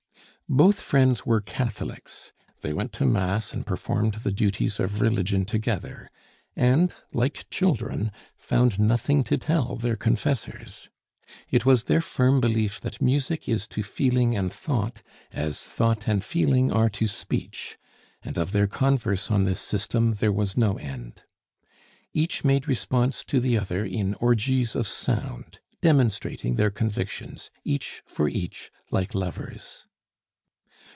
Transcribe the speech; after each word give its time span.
Both 0.53 0.81
friends 0.81 1.25
were 1.25 1.39
Catholics. 1.39 2.33
They 2.59 2.73
went 2.73 2.91
to 2.93 3.05
Mass 3.05 3.53
and 3.53 3.65
performed 3.65 4.15
the 4.15 4.33
duties 4.33 4.81
of 4.81 4.99
religion 4.99 5.45
together; 5.45 6.09
and, 6.57 6.93
like 7.13 7.49
children, 7.49 8.11
found 8.37 8.77
nothing 8.77 9.23
to 9.23 9.37
tell 9.37 9.77
their 9.77 9.95
confessors. 9.95 10.89
It 11.49 11.65
was 11.65 11.85
their 11.85 12.01
firm 12.01 12.41
belief 12.41 12.81
that 12.81 13.01
music 13.01 13.47
is 13.47 13.65
to 13.67 13.81
feeling 13.81 14.35
and 14.35 14.51
thought 14.51 15.01
as 15.31 15.63
thought 15.63 16.05
and 16.05 16.21
feeling 16.21 16.69
are 16.69 16.89
to 16.89 17.07
speech; 17.07 17.77
and 18.21 18.37
of 18.37 18.51
their 18.51 18.67
converse 18.67 19.31
on 19.31 19.45
this 19.45 19.61
system 19.61 20.15
there 20.15 20.33
was 20.33 20.57
no 20.57 20.73
end. 20.77 21.23
Each 22.13 22.43
made 22.43 22.67
response 22.67 23.23
to 23.23 23.39
the 23.39 23.57
other 23.57 23.85
in 23.85 24.15
orgies 24.15 24.75
of 24.75 24.85
sound, 24.85 25.61
demonstrating 25.81 26.55
their 26.55 26.71
convictions, 26.71 27.51
each 27.63 28.01
for 28.05 28.27
each, 28.27 28.69
like 28.91 29.15
lovers. 29.15 29.85